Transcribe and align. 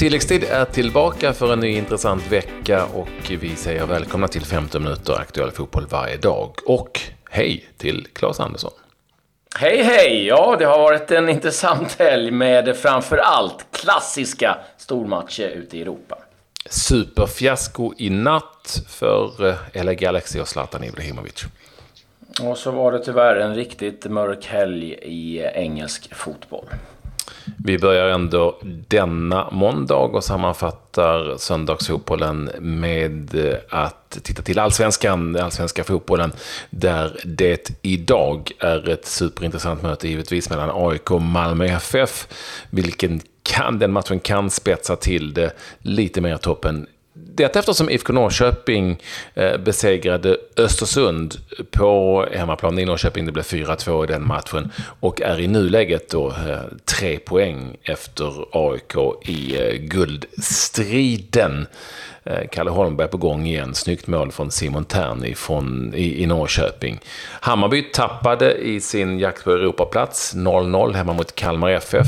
Tilläggstid 0.00 0.44
är 0.44 0.64
tillbaka 0.64 1.32
för 1.32 1.52
en 1.52 1.60
ny 1.60 1.68
intressant 1.68 2.32
vecka 2.32 2.84
och 2.84 3.30
vi 3.40 3.56
säger 3.56 3.86
välkomna 3.86 4.28
till 4.28 4.44
15 4.44 4.82
minuter 4.82 5.12
aktuell 5.20 5.50
fotboll 5.50 5.86
varje 5.90 6.16
dag. 6.16 6.54
Och 6.66 7.00
hej 7.30 7.64
till 7.76 8.06
Claes 8.12 8.40
Andersson. 8.40 8.70
Hej 9.56 9.82
hej! 9.82 10.26
Ja, 10.26 10.56
det 10.58 10.64
har 10.64 10.78
varit 10.78 11.10
en 11.10 11.28
intressant 11.28 11.98
helg 11.98 12.30
med 12.30 12.76
framför 12.76 13.16
allt 13.16 13.66
klassiska 13.72 14.58
stormatcher 14.76 15.48
ute 15.48 15.78
i 15.78 15.82
Europa. 15.82 16.18
Superfiasko 16.70 17.92
i 17.98 18.10
natt 18.10 18.82
för 18.88 19.48
eh, 19.48 19.84
LA 19.84 19.94
Galaxy 19.94 20.40
och 20.40 20.48
Zlatan 20.48 20.84
Ibrahimovic. 20.84 21.44
Och 22.42 22.58
så 22.58 22.70
var 22.70 22.92
det 22.92 23.04
tyvärr 23.04 23.36
en 23.36 23.54
riktigt 23.54 24.04
mörk 24.04 24.46
helg 24.46 24.92
i 25.02 25.40
engelsk 25.54 26.14
fotboll. 26.14 26.64
Vi 27.64 27.78
börjar 27.78 28.08
ändå 28.08 28.58
denna 28.88 29.50
måndag 29.50 29.94
och 29.94 30.24
sammanfattar 30.24 31.36
söndagsfotbollen 31.36 32.50
med 32.60 33.34
att 33.68 34.18
titta 34.22 34.42
till 34.42 34.58
allsvenskan, 34.58 35.32
den 35.32 35.44
allsvenska 35.44 35.84
fotbollen, 35.84 36.32
där 36.70 37.20
det 37.24 37.70
idag 37.82 38.50
är 38.58 38.88
ett 38.88 39.06
superintressant 39.06 39.82
möte 39.82 40.08
givetvis 40.08 40.50
mellan 40.50 40.70
AIK 40.72 41.10
och 41.10 41.22
Malmö 41.22 41.64
FF, 41.64 42.28
vilken 42.70 43.20
kan, 43.42 43.78
den 43.78 43.92
matchen 43.92 44.20
kan 44.20 44.50
spetsa 44.50 44.96
till 44.96 45.34
det 45.34 45.52
lite 45.78 46.20
mer 46.20 46.36
toppen 46.36 46.86
det 47.40 47.56
eftersom 47.56 47.90
IFK 47.90 48.12
Norrköping 48.12 49.02
eh, 49.34 49.56
besegrade 49.56 50.36
Östersund 50.56 51.34
på 51.70 52.26
hemmaplan 52.32 52.78
i 52.78 52.84
Norrköping. 52.84 53.26
Det 53.26 53.32
blev 53.32 53.44
4-2 53.44 54.04
i 54.04 54.06
den 54.06 54.26
matchen. 54.26 54.72
Och 55.00 55.22
är 55.22 55.40
i 55.40 55.46
nuläget 55.46 56.10
då 56.10 56.28
eh, 56.28 56.60
tre 56.84 57.18
poäng 57.18 57.76
efter 57.82 58.32
AIK 58.52 58.94
i 59.28 59.56
eh, 59.56 59.72
guldstriden. 59.74 61.66
Kalle 62.50 62.70
Holmberg 62.70 63.08
på 63.08 63.16
gång 63.16 63.46
igen. 63.46 63.74
Snyggt 63.74 64.06
mål 64.06 64.32
från 64.32 64.50
Simon 64.50 64.84
Tern 64.84 65.34
från, 65.36 65.94
i, 65.94 66.22
i 66.22 66.26
Norrköping. 66.26 67.00
Hammarby 67.40 67.82
tappade 67.82 68.54
i 68.54 68.80
sin 68.80 69.18
jakt 69.18 69.44
på 69.44 69.50
Europaplats 69.50 70.34
0-0 70.34 70.94
hemma 70.94 71.12
mot 71.12 71.34
Kalmar 71.34 71.70
FF. 71.70 72.06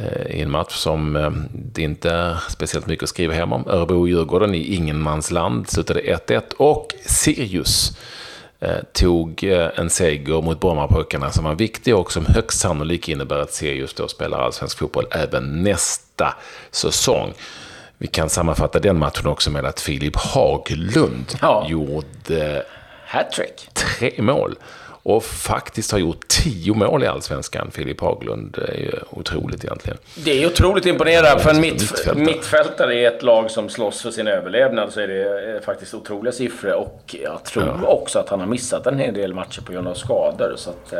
Eh, 0.00 0.36
i 0.36 0.40
en 0.42 0.50
match 0.50 0.74
som 0.74 1.16
eh, 1.16 1.30
det 1.52 1.82
inte 1.82 2.10
är 2.10 2.36
speciellt 2.48 2.86
mycket 2.86 3.02
att 3.02 3.08
skriva 3.08 3.34
hem 3.34 3.52
om. 3.52 3.64
Örebro-Djurgården 3.66 4.54
i 4.54 4.74
ingenmansland 4.74 5.70
slutade 5.70 6.00
1-1 6.00 6.42
och 6.56 6.94
Sirius 7.06 7.98
eh, 8.60 8.76
tog 8.92 9.42
en 9.74 9.90
seger 9.90 10.42
mot 10.42 10.60
Brommapojkarna 10.60 11.30
som 11.30 11.44
var 11.44 11.54
viktig 11.54 11.96
och 11.96 12.12
som 12.12 12.26
högst 12.26 12.60
sannolikt 12.60 13.08
innebär 13.08 13.38
att 13.38 13.52
Sirius 13.52 13.94
då 13.94 14.08
spelar 14.08 14.38
allsvensk 14.38 14.78
fotboll 14.78 15.06
även 15.10 15.62
nästa 15.62 16.34
säsong. 16.70 17.32
Vi 17.98 18.06
kan 18.06 18.28
sammanfatta 18.28 18.78
den 18.78 18.98
matchen 18.98 19.26
också 19.26 19.50
med 19.50 19.64
att 19.64 19.80
Filip 19.80 20.16
Haglund 20.16 21.38
ja. 21.40 21.66
gjorde 21.68 22.64
hattrick. 23.06 23.68
Tre 23.72 24.12
mål 24.22 24.56
och 25.02 25.24
faktiskt 25.24 25.92
har 25.92 25.98
gjort 25.98 26.28
tio 26.28 26.74
mål 26.74 27.04
i 27.04 27.06
allsvenskan, 27.06 27.70
Filip 27.70 28.00
Haglund. 28.00 28.52
Det 28.52 28.72
är 28.74 28.80
ju 28.80 28.92
otroligt 29.10 29.64
egentligen. 29.64 29.98
Det 30.14 30.42
är 30.42 30.46
otroligt 30.46 30.86
imponerande. 30.86 31.42
För 31.42 31.50
en 31.50 31.60
mitt, 31.60 31.72
mittfältare. 31.72 32.14
mittfältare 32.24 32.94
i 32.94 33.04
ett 33.04 33.22
lag 33.22 33.50
som 33.50 33.68
slåss 33.68 34.02
för 34.02 34.10
sin 34.10 34.26
överlevnad 34.26 34.92
så 34.92 35.00
är 35.00 35.08
det 35.08 35.54
eh, 35.54 35.60
faktiskt 35.60 35.94
otroliga 35.94 36.32
siffror. 36.32 36.74
Och 36.74 37.16
jag 37.24 37.44
tror 37.44 37.78
ja. 37.82 37.88
också 37.88 38.18
att 38.18 38.28
han 38.28 38.40
har 38.40 38.46
missat 38.46 38.86
en 38.86 38.98
hel 38.98 39.14
del 39.14 39.34
matcher 39.34 39.60
på 39.60 39.72
grund 39.72 39.88
av 39.88 39.94
skador. 39.94 40.54
Så 40.56 40.70
att, 40.70 40.92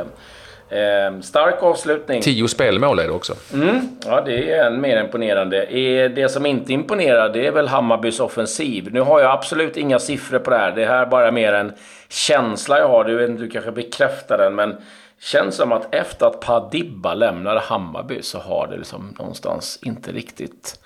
eh, 0.71 1.21
stark 1.21 1.63
avslutning. 1.63 2.23
Tio 2.23 2.49
spelmål 2.49 2.99
är 2.99 3.05
det 3.05 3.13
också. 3.13 3.35
Mm, 3.55 3.99
ja, 4.05 4.21
det 4.21 4.53
är 4.53 4.67
än 4.67 4.81
mer 4.81 5.01
imponerande. 5.01 5.67
Det 6.15 6.28
som 6.28 6.47
inte 6.47 6.72
imponerar, 6.72 7.28
det 7.28 7.47
är 7.47 7.53
väl 7.53 7.69
Hammarbys 7.69 8.21
offensiv. 8.21 8.89
Nu 8.93 9.00
har 9.00 9.21
jag 9.21 9.33
absolut 9.33 9.77
inga 9.77 9.99
siffror 9.99 10.39
på 10.39 10.50
det 10.50 10.59
här. 10.59 10.72
Det 10.72 10.84
här 10.84 11.03
är 11.03 11.06
bara 11.06 11.31
mer 11.31 11.53
en 11.53 11.72
känsla 12.09 12.78
jag 12.78 12.89
har. 12.89 13.05
Du, 13.05 13.28
du 13.28 13.50
kanske 13.50 13.72
bekräftar 13.72 14.39
den, 14.39 14.55
men 14.55 14.77
känns 15.21 15.55
som 15.56 15.72
att 15.72 15.94
efter 15.94 16.27
att 16.27 16.41
Padibba 16.41 17.15
lämnade 17.15 17.61
Hammarby 17.61 18.23
så 18.23 18.39
har 18.39 18.67
det 18.71 18.77
liksom 18.77 19.15
någonstans 19.19 19.78
inte 19.83 20.12
riktigt 20.12 20.81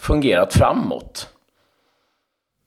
fungerat 0.00 0.54
framåt. 0.54 1.28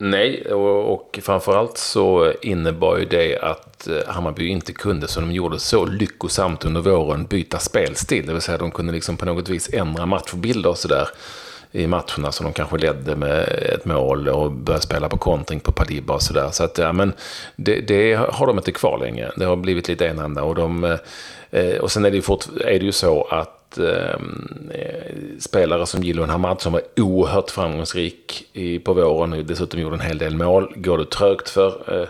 Nej, 0.03 0.45
och, 0.45 0.93
och 0.93 1.19
framförallt 1.21 1.77
så 1.77 2.33
innebar 2.41 2.97
ju 2.97 3.05
det 3.05 3.39
att 3.39 3.87
eh, 3.87 3.95
Hammarby 4.07 4.47
inte 4.47 4.73
kunde, 4.73 5.07
som 5.07 5.27
de 5.27 5.35
gjorde 5.35 5.59
så 5.59 5.85
lyckosamt 5.85 6.65
under 6.65 6.81
våren, 6.81 7.25
byta 7.25 7.59
spelstil. 7.59 8.25
Det 8.25 8.33
vill 8.33 8.41
säga 8.41 8.57
de 8.57 8.71
kunde 8.71 8.93
liksom 8.93 9.17
på 9.17 9.25
något 9.25 9.49
vis 9.49 9.69
ändra 9.73 10.05
matchbilder 10.05 10.69
och 10.69 10.77
sådär 10.77 11.07
i 11.71 11.87
matcherna 11.87 12.31
som 12.31 12.43
de 12.43 12.53
kanske 12.53 12.77
ledde 12.77 13.15
med 13.15 13.43
ett 13.73 13.85
mål 13.85 14.27
och 14.27 14.51
började 14.51 14.83
spela 14.83 15.09
på 15.09 15.17
kontring 15.17 15.59
på 15.59 15.71
Padiba 15.71 16.13
och 16.13 16.21
sådär. 16.21 16.49
Så 16.51 16.63
att, 16.63 16.77
ja, 16.77 16.93
men 16.93 17.13
det, 17.55 17.81
det, 17.81 18.13
har 18.15 18.47
de 18.47 18.57
inte 18.57 18.71
kvar 18.71 18.97
längre. 18.97 19.31
Det 19.35 19.45
har 19.45 19.55
blivit 19.55 19.87
lite 19.87 20.05
enahanda. 20.05 20.43
Och, 20.43 20.55
de, 20.55 20.97
eh, 21.51 21.75
och 21.75 21.91
sen 21.91 22.05
är 22.05 22.09
det, 22.09 22.15
ju 22.15 22.21
fort, 22.21 22.45
är 22.61 22.79
det 22.79 22.85
ju 22.85 22.91
så 22.91 23.23
att 23.23 23.77
ehm, 23.77 24.71
spelare 25.41 25.85
som 25.85 26.03
Gillon 26.03 26.29
Hamad 26.29 26.61
som 26.61 26.73
var 26.73 26.81
oerhört 26.97 27.51
framgångsrik 27.51 28.49
i, 28.53 28.79
på 28.79 28.93
våren 28.93 29.33
och 29.33 29.45
dessutom 29.45 29.79
gjorde 29.79 29.95
en 29.95 30.01
hel 30.01 30.17
del 30.17 30.35
mål, 30.35 30.73
går 30.75 30.97
det 30.97 31.05
trögt 31.05 31.49
för. 31.49 32.01
Eh, 32.01 32.07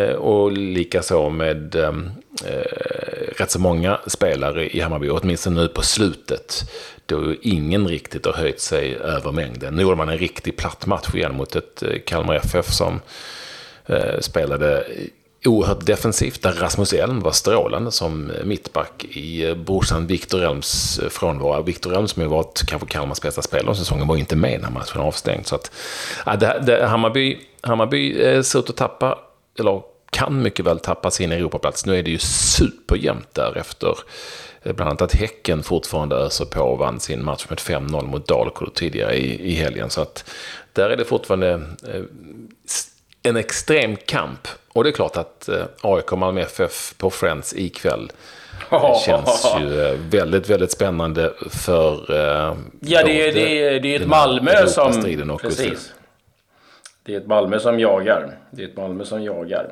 eh 0.00 0.14
och 0.14 0.52
likaså 0.52 1.30
med 1.30 1.74
ehm, 1.74 2.10
eh, 2.46 3.36
rätt 3.36 3.50
så 3.50 3.58
många 3.58 4.00
spelare 4.06 4.76
i 4.76 4.80
Hammarby, 4.80 5.08
åtminstone 5.08 5.60
nu 5.60 5.68
på 5.68 5.82
slutet 5.82 6.70
då 7.06 7.34
ingen 7.42 7.88
riktigt 7.88 8.26
har 8.26 8.32
höjt 8.32 8.60
sig 8.60 8.96
över 8.96 9.32
mängden. 9.32 9.74
Nu 9.74 9.82
gjorde 9.82 9.96
man 9.96 10.08
en 10.08 10.18
riktig 10.18 10.56
platt 10.56 10.86
match 10.86 11.14
igen 11.14 11.34
mot 11.34 11.56
ett 11.56 11.82
eh, 11.82 11.98
Kalmar 12.06 12.34
FF 12.34 12.72
som 12.72 13.00
eh, 13.86 14.20
spelade 14.20 14.86
oerhört 15.46 15.86
defensivt, 15.86 16.42
där 16.42 16.52
Rasmus 16.52 16.92
Elm 16.92 17.20
var 17.20 17.32
strålande 17.32 17.92
som 17.92 18.32
mittback 18.44 19.04
i 19.04 19.44
eh, 19.44 19.54
brorsan 19.54 20.06
Viktor 20.06 20.42
Elms 20.42 20.98
eh, 20.98 21.08
frånvaro. 21.08 21.62
Viktor 21.62 21.96
Elm 21.96 22.08
som 22.08 22.22
ju 22.22 22.28
varit 22.28 22.62
kanske 22.66 22.88
Kalmars 22.88 23.20
bästa 23.20 23.42
spelare 23.42 23.66
under 23.66 23.74
säsongen 23.74 24.08
var 24.08 24.16
inte 24.16 24.36
med 24.36 24.60
när 24.60 24.70
matchen 24.70 25.00
avstängd. 25.00 25.46
Så 25.46 25.54
att, 25.54 25.70
ja, 26.26 26.36
det, 26.36 26.62
det, 26.66 26.86
Hammarby, 26.86 27.38
Hammarby 27.60 28.22
eh, 28.22 28.42
ser 28.42 28.58
ut 28.58 28.70
att 28.70 28.76
tappa, 28.76 29.18
eller 29.58 29.82
kan 30.10 30.42
mycket 30.42 30.64
väl 30.64 30.78
tappa 30.78 31.10
sin 31.10 31.32
Europaplats. 31.32 31.86
Nu 31.86 31.98
är 31.98 32.02
det 32.02 32.10
ju 32.10 32.18
superjämnt 32.18 33.34
därefter. 33.34 33.98
bland 34.62 34.80
annat 34.80 35.02
att 35.02 35.14
Häcken 35.14 35.62
fortfarande 35.62 36.16
öser 36.16 36.44
på 36.44 36.60
och 36.60 36.78
vann 36.78 37.00
sin 37.00 37.24
match 37.24 37.46
med 37.48 37.58
5-0 37.58 38.06
mot 38.06 38.28
Dalkurd 38.28 38.74
tidigare 38.74 39.16
i, 39.16 39.52
i 39.52 39.54
helgen. 39.54 39.90
Så 39.90 40.00
att 40.00 40.30
där 40.72 40.90
är 40.90 40.96
det 40.96 41.04
fortfarande 41.04 41.52
eh, 41.88 42.02
en 43.24 43.36
extrem 43.36 43.96
kamp. 43.96 44.48
Och 44.72 44.84
det 44.84 44.90
är 44.90 44.92
klart 44.92 45.16
att 45.16 45.48
eh, 45.48 45.64
AIK 45.80 46.12
och 46.12 46.18
Malmö 46.18 46.40
FF 46.40 46.94
på 46.98 47.10
Friends 47.10 47.54
ikväll 47.56 48.12
det 48.70 49.00
känns 49.06 49.46
ju 49.60 49.96
väldigt, 50.10 50.50
väldigt 50.50 50.70
spännande 50.70 51.32
för... 51.50 52.10
Eh, 52.10 52.56
ja, 52.80 53.02
det 53.04 53.28
är, 53.28 53.32
det, 53.32 53.62
är, 53.62 53.80
det 53.80 53.96
är 53.96 54.00
ett 54.00 54.08
Malmö 54.08 54.66
som... 54.66 54.92
Precis. 55.38 55.94
Det 57.02 57.14
är 57.14 57.20
ett 57.20 57.26
Malmö 57.26 57.58
som 57.58 57.80
jagar. 57.80 58.38
Det 58.50 58.62
är 58.62 58.68
ett 58.68 58.76
Malmö 58.76 59.04
som 59.04 59.22
jagar. 59.22 59.70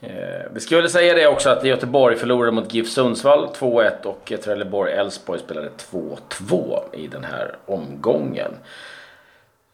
Eh, 0.00 0.10
vi 0.52 0.60
skulle 0.60 0.88
säga 0.88 1.14
det 1.14 1.26
också 1.26 1.50
att 1.50 1.64
Göteborg 1.64 2.16
förlorade 2.16 2.52
mot 2.52 2.74
GIF 2.74 2.88
Sundsvall 2.88 3.48
2-1 3.58 4.04
och 4.04 4.32
Trelleborg-Elfsborg 4.44 5.38
spelade 5.38 5.70
2-2 5.90 6.80
i 6.92 7.06
den 7.06 7.24
här 7.24 7.56
omgången. 7.66 8.52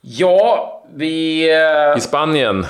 Ja, 0.00 0.82
vi... 0.94 1.48
Eh, 1.50 1.98
I 1.98 2.00
Spanien 2.00 2.66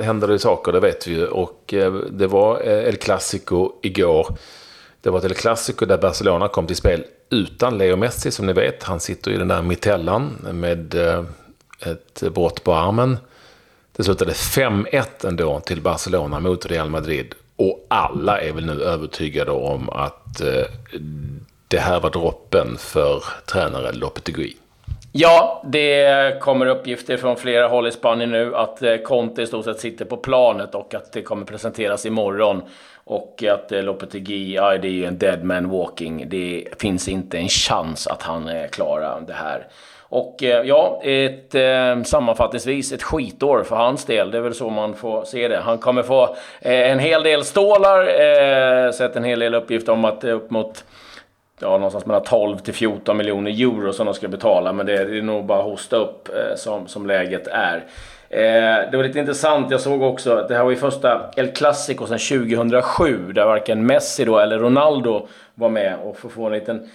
händer 0.00 0.28
det 0.28 0.38
saker, 0.38 0.72
det 0.72 0.80
vet 0.80 1.06
vi 1.06 1.14
ju. 1.14 1.26
Och 1.26 1.74
eh, 1.74 1.92
det 1.92 2.26
var 2.26 2.60
eh, 2.64 2.88
El 2.88 2.96
Clasico 2.96 3.72
igår. 3.82 4.36
Det 5.00 5.10
var 5.10 5.18
ett 5.18 5.24
El 5.24 5.34
Clasico 5.34 5.86
där 5.86 5.98
Barcelona 5.98 6.48
kom 6.48 6.66
till 6.66 6.76
spel 6.76 7.04
utan 7.30 7.78
Leo 7.78 7.96
Messi, 7.96 8.30
som 8.30 8.46
ni 8.46 8.52
vet. 8.52 8.82
Han 8.82 9.00
sitter 9.00 9.30
i 9.30 9.36
den 9.36 9.48
där 9.48 9.62
mitellan 9.62 10.36
med 10.52 10.94
ett 11.80 12.22
brott 12.34 12.64
på 12.64 12.74
armen. 12.74 13.18
Det 13.96 14.04
slutade 14.04 14.32
5-1 14.32 15.26
ändå 15.26 15.60
till 15.60 15.80
Barcelona 15.80 16.40
mot 16.40 16.66
Real 16.66 16.90
Madrid. 16.90 17.34
Och 17.56 17.86
alla 17.88 18.40
är 18.40 18.52
väl 18.52 18.66
nu 18.66 18.82
övertygade 18.82 19.50
om 19.50 19.90
att 19.90 20.42
det 21.68 21.78
här 21.78 22.00
var 22.00 22.10
droppen 22.10 22.76
för 22.78 23.24
tränare 23.46 23.92
Lopetegui. 23.92 24.56
Ja, 25.12 25.62
det 25.64 26.40
kommer 26.40 26.66
uppgifter 26.66 27.16
från 27.16 27.36
flera 27.36 27.68
håll 27.68 27.86
i 27.86 27.90
Spanien 27.90 28.30
nu 28.30 28.56
att 28.56 28.82
eh, 28.82 28.96
Conte 28.96 29.42
i 29.42 29.46
stort 29.46 29.64
sett 29.64 29.80
sitter 29.80 30.04
på 30.04 30.16
planet 30.16 30.74
och 30.74 30.94
att 30.94 31.12
det 31.12 31.22
kommer 31.22 31.44
presenteras 31.44 32.06
imorgon. 32.06 32.62
Och 33.04 33.44
att 33.44 33.72
eh, 33.72 33.82
Lopetegui, 33.82 34.54
ja 34.54 34.78
det 34.78 34.88
är 34.88 34.92
ju 34.92 35.04
en 35.04 35.18
dead 35.18 35.44
man 35.44 35.70
walking. 35.70 36.28
Det 36.28 36.64
finns 36.78 37.08
inte 37.08 37.38
en 37.38 37.48
chans 37.48 38.06
att 38.06 38.22
han 38.22 38.48
eh, 38.48 38.68
klarar 38.68 39.20
det 39.20 39.32
här. 39.32 39.66
Och 40.10 40.36
ja, 40.64 41.00
ett, 41.04 41.54
eh, 41.54 42.02
sammanfattningsvis 42.02 42.92
ett 42.92 43.02
skitår 43.02 43.62
för 43.62 43.76
hans 43.76 44.04
del. 44.04 44.30
Det 44.30 44.38
är 44.38 44.42
väl 44.42 44.54
så 44.54 44.70
man 44.70 44.94
får 44.94 45.24
se 45.24 45.48
det. 45.48 45.60
Han 45.60 45.78
kommer 45.78 46.02
få 46.02 46.22
eh, 46.60 46.90
en 46.90 46.98
hel 46.98 47.22
del 47.22 47.44
stålar. 47.44 48.00
Eh, 48.00 48.92
sett 48.92 49.16
en 49.16 49.24
hel 49.24 49.38
del 49.38 49.54
uppgifter 49.54 49.92
om 49.92 50.04
att 50.04 50.24
upp 50.24 50.50
mot 50.50 50.84
ja, 51.60 51.70
någonstans 51.70 52.06
mellan 52.06 52.22
12 52.22 52.58
till 52.58 52.74
14 52.74 53.16
miljoner 53.16 53.50
euro 53.50 53.92
som 53.92 54.06
de 54.06 54.14
ska 54.14 54.28
betala. 54.28 54.72
Men 54.72 54.86
det 54.86 54.96
är, 54.96 55.06
det 55.06 55.18
är 55.18 55.22
nog 55.22 55.44
bara 55.44 55.58
att 55.58 55.64
hosta 55.64 55.96
upp 55.96 56.28
eh, 56.28 56.56
som, 56.56 56.86
som 56.86 57.06
läget 57.06 57.46
är. 57.46 57.84
Eh, 58.30 58.90
det 58.90 58.96
var 58.96 59.04
lite 59.04 59.18
intressant, 59.18 59.70
jag 59.70 59.80
såg 59.80 60.02
också 60.02 60.36
att 60.36 60.48
det 60.48 60.54
här 60.54 60.64
var 60.64 60.70
ju 60.70 60.76
första 60.76 61.30
El 61.36 61.48
Clasico 61.48 62.06
sedan 62.06 62.48
2007 62.48 63.32
där 63.32 63.46
varken 63.46 63.86
Messi 63.86 64.24
då 64.24 64.38
eller 64.38 64.58
Ronaldo 64.58 65.28
var 65.54 65.68
med. 65.68 65.96
Och 66.04 66.16
för 66.16 66.28
att 66.28 66.34
få 66.34 66.46
en 66.46 66.52
liten 66.52 66.88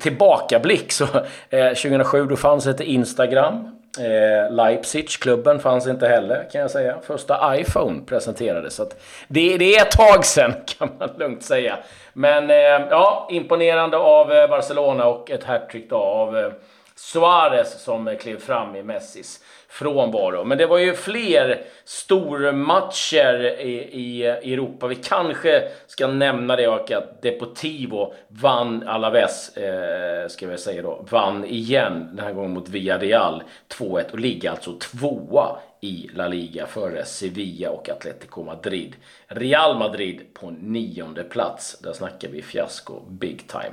tillbakablick 0.00 0.92
så 0.92 1.04
eh, 1.50 1.68
2007 1.68 2.26
då 2.26 2.36
fanns 2.36 2.66
inte 2.66 2.84
Instagram. 2.84 3.68
Eh, 3.98 4.54
Leipzig, 4.54 5.08
klubben, 5.08 5.60
fanns 5.60 5.86
inte 5.86 6.08
heller 6.08 6.48
kan 6.52 6.60
jag 6.60 6.70
säga. 6.70 6.96
Första 7.02 7.56
iPhone 7.56 8.00
presenterades. 8.06 8.74
Så 8.74 8.84
det, 9.28 9.58
det, 9.58 9.76
är 9.76 9.82
ett 9.82 9.90
tag 9.90 10.24
sedan 10.24 10.54
kan 10.78 10.88
man 10.98 11.10
lugnt 11.18 11.42
säga. 11.42 11.78
Men 12.12 12.50
eh, 12.50 12.86
ja, 12.90 13.28
imponerande 13.30 13.96
av 13.96 14.32
eh, 14.32 14.48
Barcelona 14.48 15.06
och 15.06 15.30
ett 15.30 15.44
hattrick 15.44 15.92
av 15.92 16.38
eh, 16.38 16.52
Suarez 16.94 17.82
som 17.82 18.16
klev 18.20 18.38
fram 18.38 18.76
i 18.76 18.82
Messis 18.82 19.40
frånvaro. 19.72 20.44
Men 20.44 20.58
det 20.58 20.66
var 20.66 20.78
ju 20.78 20.94
fler 20.94 21.62
stormatcher 21.84 23.60
i, 23.60 23.72
i, 23.92 24.26
Europa. 24.26 24.86
Vi 24.86 24.94
kanske 24.94 25.62
ska 25.86 26.06
nämna 26.06 26.56
det 26.56 26.68
och 26.68 26.90
att 26.90 27.22
Deportivo 27.22 28.14
vann 28.28 28.88
Alaves, 28.88 29.56
eh, 29.56 30.28
ska 30.28 30.46
vi 30.46 30.58
säga 30.58 30.82
då, 30.82 31.04
vann 31.10 31.44
igen 31.44 32.08
den 32.12 32.24
här 32.24 32.32
gången 32.32 32.50
mot 32.50 32.68
Villarreal 32.68 33.42
2-1 33.78 34.10
och 34.12 34.18
ligger 34.18 34.50
alltså 34.50 34.72
tvåa 34.72 35.56
i 35.84 36.10
La 36.14 36.28
Liga 36.28 36.66
före 36.66 37.04
Sevilla 37.04 37.70
och 37.70 37.88
Atletico 37.88 38.42
Madrid. 38.42 38.96
Real 39.26 39.78
Madrid 39.78 40.20
på 40.34 40.50
nionde 40.50 41.24
plats. 41.24 41.78
Där 41.78 41.92
snackar 41.92 42.28
vi 42.28 42.42
fiasko 42.42 43.00
big 43.08 43.44
time. 43.48 43.72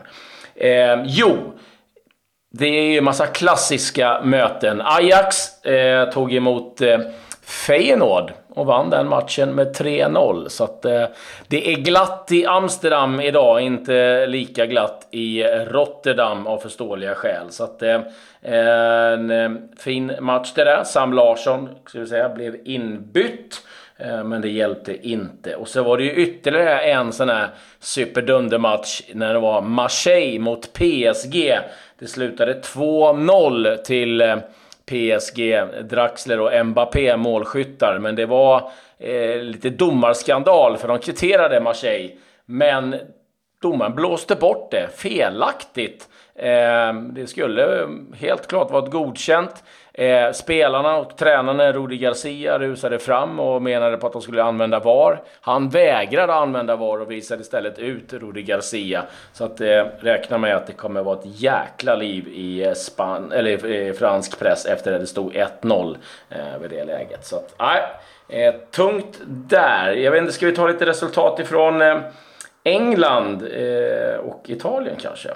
Eh, 0.56 1.04
jo, 1.06 1.54
det 2.52 2.68
är 2.68 2.92
ju 2.92 3.02
massa 3.02 3.28
klassiska 3.28 4.22
möten. 4.24 4.82
Ajax 4.82 5.64
eh, 5.66 6.10
tog 6.10 6.34
emot 6.34 6.82
eh, 6.82 7.00
Feyenoord 7.50 8.32
och 8.50 8.66
vann 8.66 8.90
den 8.90 9.08
matchen 9.08 9.56
med 9.56 9.76
3-0. 9.76 10.50
Så 10.50 10.64
att, 10.64 10.86
eh, 10.86 11.06
det 11.48 11.74
är 11.74 11.78
glatt 11.78 12.28
i 12.32 12.46
Amsterdam 12.46 13.20
idag, 13.22 13.62
inte 13.62 14.26
lika 14.28 14.66
glatt 14.66 15.08
i 15.12 15.44
Rotterdam 15.44 16.48
av 16.48 16.58
förståeliga 16.58 17.16
skäl. 17.16 17.46
Så 17.50 17.64
att, 17.64 17.82
eh, 17.82 18.02
en 18.42 19.32
eh, 19.32 19.50
fin 19.80 20.12
match 20.20 20.54
det 20.56 20.64
där. 20.64 20.84
Sam 20.84 21.14
Larsson 21.14 21.70
ska 21.86 22.00
vi 22.00 22.08
säga, 22.08 22.30
blev 22.30 22.56
inbytt. 22.66 23.62
Eh, 23.98 24.24
men 24.24 24.42
det 24.42 24.50
hjälpte 24.50 25.08
inte. 25.08 25.56
Och 25.56 25.68
så 25.68 25.84
var 25.84 25.98
det 25.98 26.04
ju 26.04 26.14
ytterligare 26.14 26.80
en 26.80 27.14
sån 27.14 27.30
här 27.30 27.48
superdundermatch 27.80 29.02
när 29.14 29.34
det 29.34 29.40
var 29.40 29.62
Marseille 29.62 30.40
mot 30.40 30.74
PSG. 30.74 31.60
Det 32.00 32.08
slutade 32.08 32.54
2-0 32.54 33.78
till 33.78 34.22
eh, 34.22 34.38
PSG, 34.90 35.64
Draxler 35.90 36.40
och 36.40 36.66
Mbappé 36.66 37.18
målskyttar. 37.18 38.00
Men 38.00 38.16
det 38.16 38.26
var 38.26 38.72
eh, 39.00 39.42
lite 39.42 39.70
domarskandal 39.70 40.78
för 40.78 40.88
de 40.88 41.00
kvitterade 41.00 41.62
Marseille. 41.62 42.12
Men 42.46 42.96
domaren 43.62 43.96
blåste 43.96 44.36
bort 44.36 44.72
det 44.72 44.88
felaktigt. 44.96 46.10
Ehm, 46.40 47.14
det 47.14 47.28
skulle 47.28 47.84
ehm, 47.84 48.14
helt 48.20 48.48
klart 48.48 48.72
varit 48.72 48.92
godkänt. 48.92 49.64
Ehm, 49.94 50.34
spelarna 50.34 50.98
och 50.98 51.18
tränaren 51.18 51.74
Rudi 51.74 51.98
Garcia 51.98 52.60
rusade 52.60 53.00
fram 53.00 53.40
och 53.40 53.62
menade 53.62 53.98
på 53.98 54.08
att 54.08 54.14
de 54.14 54.22
skulle 54.22 54.44
använda 54.44 54.80
VAR. 54.80 55.22
Han 55.42 55.70
vägrade 55.70 56.34
använda 56.34 56.76
VAR 56.76 57.02
och 57.02 57.12
visade 57.12 57.42
istället 57.42 57.80
ut 57.80 58.14
Rudi 58.14 58.42
Garcia. 58.42 59.04
Så 59.34 59.46
att 59.46 59.62
eh, 59.62 59.86
räkna 60.00 60.38
med 60.38 60.56
att 60.56 60.68
det 60.68 60.74
kommer 60.74 61.04
vara 61.04 61.20
ett 61.20 61.42
jäkla 61.42 61.96
liv 61.96 62.28
i, 62.28 62.64
eh, 62.64 62.74
Span 62.74 63.32
eller 63.32 63.66
i 63.66 63.94
fransk 63.94 64.40
press 64.40 64.66
efter 64.66 64.94
att 64.94 65.02
det 65.02 65.08
stod 65.08 65.36
1-0 65.36 65.98
eh, 66.30 66.38
vid 66.62 66.70
det 66.70 66.84
läget. 66.84 67.26
Så 67.26 67.36
att, 67.36 67.56
nej, 67.60 67.82
eh, 68.30 68.56
tungt 68.72 69.20
där. 69.28 69.92
Jag 69.92 70.12
vet 70.12 70.22
inte, 70.22 70.34
ska 70.34 70.46
vi 70.46 70.56
ta 70.56 70.68
lite 70.68 70.86
resultat 70.86 71.40
ifrån 71.40 71.82
eh, 71.82 71.98
England 72.64 73.44
och 74.24 74.44
Italien 74.50 74.96
kanske? 75.02 75.30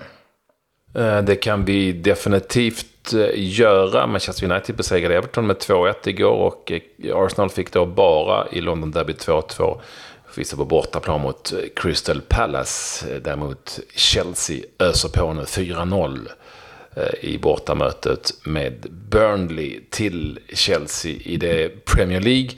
Eh, 0.96 1.22
det 1.22 1.36
kan 1.36 1.66
vi 1.66 1.92
definitivt 1.92 3.14
eh, 3.14 3.30
göra. 3.36 4.08
Manchester 4.08 4.52
United 4.52 4.76
besegrade 4.76 5.18
Everton 5.18 5.48
med 5.48 5.56
2-1 5.56 5.94
igår 6.04 6.32
och 6.32 6.72
eh, 6.72 7.18
Arsenal 7.18 7.50
fick 7.50 7.72
då 7.72 7.86
bara 7.86 8.48
i 8.52 8.62
London 8.62 8.92
Derby 8.92 9.14
2-2 9.14 9.80
visa 10.36 10.58
på 10.58 10.66
bortaplan 10.66 11.22
mot 11.22 11.54
Crystal 11.76 12.22
Palace. 12.22 13.20
Däremot 13.20 13.80
Chelsea 13.96 14.64
öser 14.80 15.10
på 15.10 15.34
nu 15.34 15.42
4-0 15.42 16.28
Eh, 16.96 17.30
i 17.30 17.38
bortamötet 17.38 18.34
med 18.44 18.88
Burnley 19.10 19.80
till 19.90 20.40
Chelsea 20.54 21.16
i 21.24 21.38
det 21.38 21.86
Premier 21.86 22.22
League. 22.22 22.50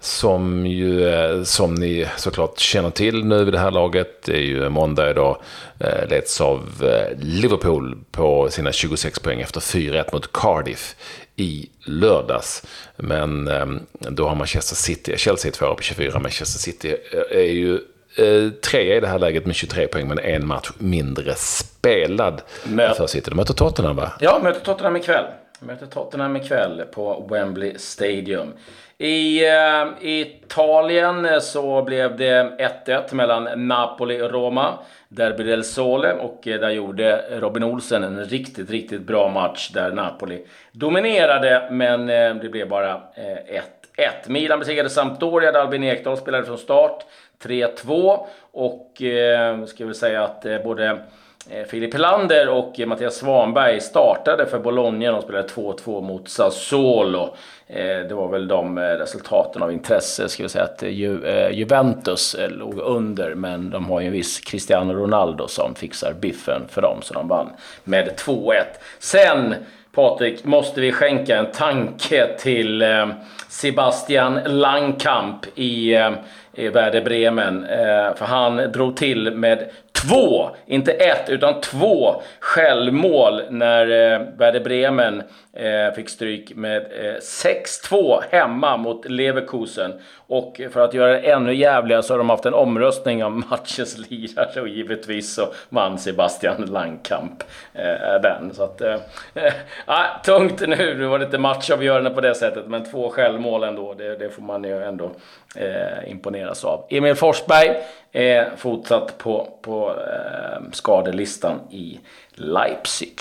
Som 0.00 0.66
ju, 0.66 1.08
eh, 1.08 1.42
som 1.42 1.74
ni 1.74 2.06
såklart 2.16 2.58
känner 2.58 2.90
till 2.90 3.24
nu 3.24 3.44
vid 3.44 3.54
det 3.54 3.58
här 3.58 3.70
laget, 3.70 4.22
det 4.22 4.32
är 4.32 4.42
ju 4.42 4.68
måndag 4.68 5.10
idag, 5.10 5.42
eh, 5.80 6.08
leds 6.08 6.40
av 6.40 6.84
Liverpool 7.20 7.98
på 8.10 8.50
sina 8.50 8.72
26 8.72 9.18
poäng 9.18 9.40
efter 9.40 9.60
4-1 9.60 10.12
mot 10.12 10.32
Cardiff 10.32 10.96
i 11.36 11.68
lördags. 11.84 12.62
Men 12.96 13.48
ehm, 13.48 13.80
då 13.92 14.28
har 14.28 14.34
Manchester 14.34 14.76
City, 14.76 15.14
Chelsea 15.16 15.48
är 15.48 15.52
tvåa 15.52 15.74
på 15.74 15.82
24, 15.82 16.18
Manchester 16.18 16.58
City 16.58 16.96
är 17.30 17.52
ju 17.52 17.80
eh, 18.18 18.50
trea 18.50 18.96
i 18.96 19.00
det 19.00 19.06
här 19.06 19.18
läget 19.18 19.46
med 19.46 19.54
23 19.54 19.86
poäng, 19.86 20.08
men 20.08 20.18
en 20.18 20.46
match 20.46 20.70
mindre 20.78 21.34
spelad 21.34 22.42
Mö 22.64 22.94
för 22.94 23.06
City. 23.06 23.30
De 23.30 23.36
möter 23.36 23.54
Tottenham 23.54 23.96
va? 23.96 24.12
Ja, 24.20 24.40
möter 24.42 24.60
Tottenham 24.60 24.96
ikväll. 24.96 25.24
Möter 25.60 25.86
Tottenham 25.86 26.36
ikväll 26.36 26.82
på 26.92 27.28
Wembley 27.30 27.78
Stadium. 27.78 28.52
I 29.00 29.44
uh, 29.46 29.88
Italien 30.00 31.40
så 31.40 31.82
blev 31.82 32.16
det 32.16 32.58
1-1 32.86 33.14
mellan 33.14 33.68
Napoli 33.68 34.22
och 34.22 34.30
Roma. 34.30 34.78
Derby 35.08 35.44
del 35.44 35.64
Sole 35.64 36.12
och 36.12 36.46
uh, 36.46 36.60
där 36.60 36.70
gjorde 36.70 37.24
Robin 37.30 37.64
Olsen 37.64 38.04
en 38.04 38.24
riktigt, 38.24 38.70
riktigt 38.70 39.00
bra 39.00 39.28
match 39.28 39.70
där 39.70 39.92
Napoli 39.92 40.44
dominerade 40.72 41.68
men 41.70 42.00
uh, 42.00 42.42
det 42.42 42.48
blev 42.48 42.68
bara 42.68 43.00
1-1. 43.96 44.10
Milan 44.26 44.58
besegrade 44.58 44.90
Sampdoria 44.90 45.52
där 45.52 45.60
Albin 45.60 45.84
Ekdal 45.84 46.16
spelade 46.16 46.44
från 46.44 46.58
start. 46.58 47.04
3-2 47.42 48.18
och 48.52 49.02
eh, 49.02 49.64
ska 49.64 49.84
väl 49.84 49.94
säga 49.94 50.24
att 50.24 50.46
eh, 50.46 50.58
både 50.64 50.98
eh, 51.50 51.64
Filip 51.68 51.94
Helander 51.94 52.48
och 52.48 52.80
Mattias 52.86 53.16
Svanberg 53.16 53.80
startade 53.80 54.46
för 54.46 54.58
Bologna. 54.58 55.12
De 55.12 55.22
spelade 55.22 55.48
2-2 55.48 56.00
mot 56.02 56.28
Sassuolo. 56.28 57.34
Eh, 57.66 57.98
det 58.08 58.14
var 58.14 58.28
väl 58.28 58.48
de 58.48 58.78
resultaten 58.78 59.62
av 59.62 59.72
intresse. 59.72 60.28
Ska 60.28 60.42
vi 60.42 60.48
säga 60.48 60.64
att 60.64 60.82
Juventus 61.52 62.36
låg 62.48 62.78
under, 62.78 63.34
men 63.34 63.70
de 63.70 63.90
har 63.90 64.00
ju 64.00 64.06
en 64.06 64.12
viss 64.12 64.40
Cristiano 64.40 64.92
Ronaldo 64.92 65.48
som 65.48 65.74
fixar 65.74 66.12
biffen 66.12 66.62
för 66.68 66.82
dem, 66.82 66.98
så 67.02 67.14
de 67.14 67.28
vann 67.28 67.50
med 67.84 68.08
2-1. 68.16 68.52
Sen 68.98 69.54
Patrik, 69.92 70.44
måste 70.44 70.80
vi 70.80 70.92
skänka 70.92 71.36
en 71.36 71.52
tanke 71.52 72.28
till 72.38 72.84
Sebastian 73.48 74.40
Langkamp 74.46 75.46
i, 75.54 75.96
i 76.58 76.68
Werder 76.68 77.00
Bremen. 77.00 77.64
Eh, 77.64 78.14
för 78.14 78.24
han 78.24 78.56
drog 78.56 78.96
till 78.96 79.34
med 79.34 79.70
två, 80.02 80.50
inte 80.66 80.92
ett, 80.92 81.28
utan 81.28 81.60
två 81.60 82.22
självmål 82.40 83.42
när 83.50 83.82
eh, 83.82 84.20
Werder 84.38 84.60
Bremen 84.60 85.22
eh, 85.52 85.94
fick 85.94 86.08
stryk 86.08 86.54
med 86.54 86.76
eh, 86.76 87.14
6-2 87.90 88.22
hemma 88.30 88.76
mot 88.76 89.10
Leverkusen. 89.10 89.92
Och 90.26 90.60
för 90.72 90.80
att 90.80 90.94
göra 90.94 91.12
det 91.12 91.18
ännu 91.18 91.54
jävligare 91.54 92.02
så 92.02 92.12
har 92.12 92.18
de 92.18 92.30
haft 92.30 92.46
en 92.46 92.54
omröstning 92.54 93.24
om 93.24 93.44
matchens 93.50 93.98
lirare 94.10 94.60
och 94.60 94.68
givetvis 94.68 95.34
så 95.34 95.48
vann 95.68 95.98
Sebastian 95.98 96.66
Langkamp 96.66 97.44
eh, 97.74 98.20
den. 98.22 98.54
Så 98.54 98.62
att, 98.62 98.80
eh, 98.80 98.94
eh, 99.86 100.22
tungt 100.24 100.60
nu, 100.60 100.94
nu 100.98 101.06
var 101.06 101.18
det 101.18 101.24
inte 101.24 101.38
matchavgörande 101.38 102.10
på 102.10 102.20
det 102.20 102.34
sättet, 102.34 102.66
men 102.66 102.90
två 102.90 103.10
självmål 103.10 103.64
ändå, 103.64 103.94
det, 103.94 104.16
det 104.16 104.30
får 104.30 104.42
man 104.42 104.64
ju 104.64 104.82
ändå 104.82 105.10
eh, 105.56 106.10
imponeras 106.10 106.64
av. 106.64 106.84
Emil 106.88 107.14
Forsberg 107.14 107.76
är 108.12 108.56
fortsatt 108.56 109.18
på, 109.18 109.58
på 109.62 109.90
eh, 109.90 110.70
skadelistan 110.72 111.60
i 111.70 112.00
Leipzig. 112.34 113.20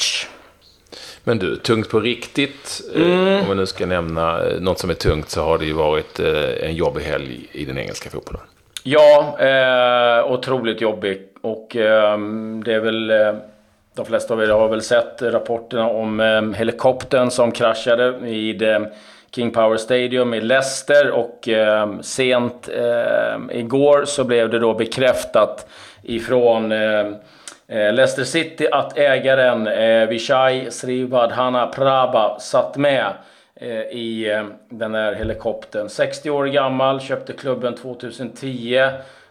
Men 1.24 1.40
du, 1.40 1.56
tungt 1.56 1.90
på 1.90 2.00
riktigt. 2.00 2.82
Eh, 2.96 3.02
mm. 3.02 3.42
Om 3.42 3.50
vi 3.50 3.56
nu 3.56 3.66
ska 3.66 3.86
nämna 3.86 4.44
eh, 4.44 4.60
något 4.60 4.80
som 4.80 4.90
är 4.90 4.94
tungt 4.94 5.30
så 5.30 5.44
har 5.44 5.58
det 5.58 5.66
ju 5.66 5.74
varit 5.74 6.20
eh, 6.20 6.68
en 6.68 6.76
jobbig 6.76 7.02
helg 7.02 7.50
i 7.52 7.66
den 7.66 7.78
engelska 7.78 8.10
fotbollen. 8.10 8.42
Ja, 8.84 9.38
eh, 9.40 10.32
otroligt 10.32 10.82
jobbig. 10.82 11.22
Och 11.42 11.76
eh, 11.76 12.18
det 12.66 12.74
är 12.74 12.80
väl... 12.80 13.10
Eh, 13.10 13.34
de 13.96 14.06
flesta 14.06 14.34
av 14.34 14.44
er 14.44 14.48
har 14.48 14.70
väl 14.70 14.82
sett 14.82 15.22
rapporterna 15.22 15.90
om 15.90 16.20
eh, 16.20 16.52
helikoptern 16.52 17.32
som 17.32 17.52
kraschade 17.52 18.12
vid 18.12 18.64
King 19.32 19.52
Power 19.52 19.78
Stadium 19.78 20.34
i 20.34 20.42
Leicester 20.42 21.12
och 21.12 21.48
eh, 21.48 22.00
sent 22.02 22.70
eh, 22.70 23.60
igår 23.60 24.06
så 24.06 24.24
blev 24.24 24.50
det 24.50 24.60
då 24.60 24.74
bekräftat 24.74 25.68
ifrån 26.04 26.72
ehm, 26.72 27.16
eh, 27.68 27.94
Leicester 27.94 28.24
City 28.24 28.68
att 28.72 28.98
ägaren 28.98 29.68
eh, 29.68 30.08
Vishai 30.08 30.72
Srivadhana 30.72 31.68
Prabha 31.68 32.40
satt 32.40 32.78
med 32.78 33.14
eh, 33.56 33.82
i 33.82 34.32
eh, 34.32 34.46
den 34.70 34.96
här 34.96 35.14
helikoptern. 35.14 35.90
60 35.90 36.30
år 36.30 36.46
gammal, 36.46 37.02
köpte 37.02 37.34
klubben 37.34 37.76
2010. 37.76 38.82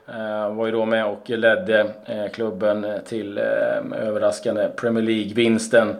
Uh, 0.08 0.54
var 0.54 0.66
ju 0.66 0.72
då 0.72 0.84
med 0.84 1.06
och 1.06 1.30
ledde 1.30 1.80
eh, 2.06 2.28
klubben 2.32 2.86
till 3.08 3.38
eh, 3.38 4.06
överraskande 4.06 4.68
Premier 4.68 5.04
League-vinsten 5.04 5.96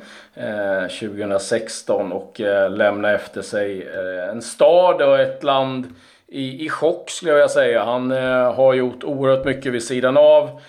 2016 1.00 2.12
och 2.12 2.40
lämnade 2.70 3.14
efter 3.14 3.42
sig 3.42 3.88
en 4.30 4.42
stad 4.42 5.02
och 5.02 5.18
ett 5.18 5.42
land 5.42 5.94
i, 6.26 6.66
i 6.66 6.68
chock 6.68 7.10
skulle 7.10 7.30
jag 7.30 7.36
vilja 7.36 7.48
säga. 7.48 7.84
Han 7.84 8.10
har 8.54 8.74
gjort 8.74 9.04
oerhört 9.04 9.44
mycket 9.44 9.72
vid 9.72 9.82
sidan 9.82 10.16
av. 10.16 10.60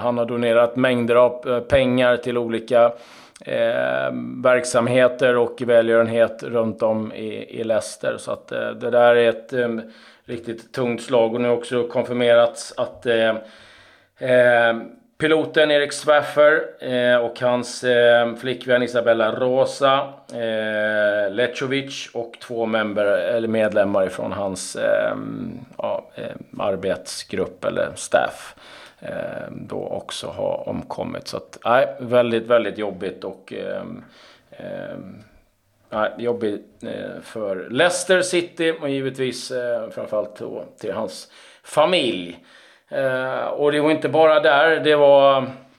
han 0.00 0.18
har 0.18 0.26
donerat 0.26 0.76
mängder 0.76 1.14
av 1.14 1.60
pengar 1.60 2.16
till 2.16 2.38
olika 2.38 2.92
verksamheter 4.42 5.36
och 5.36 5.62
välgörenhet 5.62 6.42
runt 6.42 6.82
om 6.82 7.12
i, 7.12 7.60
i 7.60 7.64
Leicester. 7.64 8.16
Så 8.18 8.32
att 8.32 8.48
det 8.48 8.90
där 8.90 9.16
är 9.16 9.28
ett 9.28 9.52
riktigt 10.28 10.72
tungt 10.72 11.02
slag. 11.02 11.34
Och 11.34 11.40
nu 11.40 11.48
har 11.48 11.56
också 11.56 11.88
konfirmerats 11.88 12.74
att 12.76 13.06
eh, 13.06 13.36
eh, 14.18 14.76
piloten 15.18 15.70
Erik 15.70 15.92
Swaffer 15.92 16.62
eh, 16.80 17.16
och 17.16 17.40
hans 17.40 17.84
eh, 17.84 18.34
flickvän 18.34 18.82
Isabella 18.82 19.32
Rosa 19.32 20.12
eh, 20.32 21.30
Lechovic 21.32 22.10
och 22.14 22.36
två 22.42 22.66
member, 22.66 23.04
eller 23.04 23.48
medlemmar 23.48 24.08
från 24.08 24.32
hans 24.32 24.76
eh, 24.76 25.16
ja, 25.78 26.10
eh, 26.14 26.24
arbetsgrupp 26.58 27.64
eller 27.64 27.88
staff 27.94 28.54
eh, 29.00 29.50
då 29.50 29.88
också 29.88 30.26
har 30.26 30.68
omkommit. 30.68 31.28
Så 31.28 31.36
att, 31.36 31.58
nej, 31.64 31.96
väldigt, 32.00 32.46
väldigt 32.46 32.78
jobbigt 32.78 33.24
och 33.24 33.52
eh, 33.52 33.82
eh, 34.50 34.98
Nej, 35.90 36.10
jobbig 36.18 36.62
eh, 36.82 37.20
för 37.22 37.66
Leicester 37.70 38.22
City 38.22 38.74
och 38.80 38.88
givetvis 38.88 39.50
eh, 39.50 39.90
framförallt 39.90 40.38
då 40.38 40.64
till 40.80 40.92
hans 40.92 41.32
familj. 41.62 42.38
Eh, 42.88 43.44
och 43.44 43.72
det 43.72 43.80
var 43.80 43.90
inte 43.90 44.08
bara 44.08 44.40
där, 44.40 44.80
det 44.80 44.96
var 44.96 45.36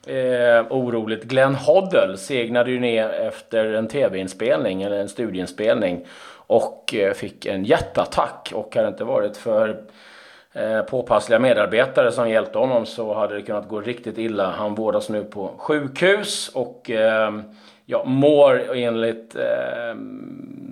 eh, 0.08 0.66
oroligt. 0.70 1.24
Glenn 1.24 1.56
Hoddle 1.56 2.18
segnade 2.18 2.72
ju 2.72 2.80
ner 2.80 3.10
efter 3.10 3.74
en 3.74 3.88
tv-inspelning 3.88 4.84
eller 4.84 5.00
en 5.00 5.10
studieinspelning 5.10 6.06
och 6.48 6.96
eh, 6.96 7.14
fick 7.14 7.46
en 7.46 7.64
hjärtattack. 7.64 8.52
och 8.56 8.76
hade 8.76 8.88
det 8.88 8.92
inte 8.92 9.04
varit 9.04 9.38
för 9.38 9.82
eh, 10.54 10.82
påpassliga 10.82 11.40
medarbetare 11.40 12.12
som 12.12 12.30
hjälpte 12.30 12.58
honom 12.58 12.86
så 12.86 13.14
hade 13.14 13.36
det 13.36 13.42
kunnat 13.42 13.68
gå 13.68 13.82
riktigt 13.82 14.18
illa. 14.18 14.52
Han 14.52 14.76
vårdas 14.76 15.10
nu 15.10 15.24
på 15.24 15.52
sjukhus 15.58 16.52
och 16.54 16.92
eh, 16.92 17.32
ja, 17.92 18.04
mår 18.06 18.76
enligt 18.76 19.36
eh, 19.36 19.96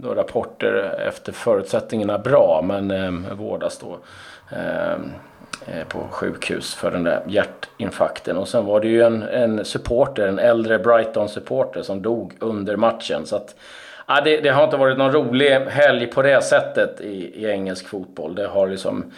då 0.01 0.13
rapporter 0.13 0.99
efter 1.07 1.31
förutsättningarna 1.31 2.17
bra 2.17 2.61
men 2.63 2.91
eh, 2.91 3.35
vårdas 3.35 3.77
då 3.77 3.97
ehm, 4.55 5.11
eh, 5.67 5.87
på 5.87 5.99
sjukhus 6.11 6.75
för 6.75 6.91
den 6.91 7.03
där 7.03 7.21
hjärtinfarkten. 7.27 8.37
Och 8.37 8.47
sen 8.47 8.65
var 8.65 8.79
det 8.79 8.87
ju 8.87 9.01
en, 9.01 9.23
en 9.23 9.65
supporter, 9.65 10.27
en 10.27 10.39
äldre 10.39 10.79
Brighton-supporter 10.79 11.81
som 11.81 12.01
dog 12.01 12.33
under 12.39 12.75
matchen. 12.75 13.25
Så 13.25 13.35
att, 13.35 13.55
ja, 14.07 14.21
det, 14.21 14.37
det, 14.37 14.49
har 14.49 14.63
inte 14.63 14.77
varit 14.77 14.97
någon 14.97 15.11
rolig 15.11 15.51
helg 15.51 16.07
på 16.07 16.21
det 16.21 16.43
sättet 16.43 17.01
i, 17.01 17.41
i 17.41 17.45
engelsk 17.45 17.87
fotboll. 17.87 18.35
Det 18.35 18.47
har 18.47 18.67
liksom 18.67 19.11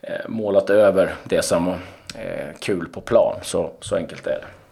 eh, 0.00 0.28
målat 0.28 0.70
över 0.70 1.14
det 1.24 1.42
som 1.42 1.66
var 1.66 1.78
eh, 2.14 2.54
kul 2.60 2.88
på 2.88 3.00
plan. 3.00 3.36
Så, 3.42 3.70
så 3.80 3.96
enkelt 3.96 4.26
är 4.26 4.30
det. 4.30 4.65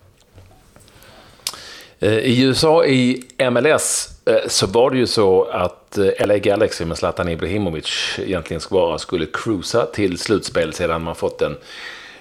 Eh, 2.05 2.19
I 2.19 2.43
USA, 2.43 2.85
i 2.85 3.25
MLS, 3.51 4.09
eh, 4.27 4.49
så 4.49 4.67
var 4.67 4.91
det 4.91 4.97
ju 4.97 5.07
så 5.07 5.45
att 5.45 5.99
eh, 5.99 6.27
LA 6.27 6.39
Galaxy 6.39 6.85
med 6.85 6.99
Zlatan 6.99 7.29
Ibrahimovic 7.29 8.19
egentligen 8.19 8.61
bara 8.71 8.99
skulle 8.99 9.27
cruisa 9.27 9.87
till 9.87 10.19
slutspel 10.19 10.73
sedan 10.73 11.03
man 11.03 11.15
fått 11.15 11.43
en, 11.43 11.57